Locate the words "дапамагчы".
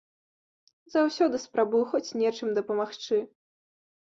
2.59-3.17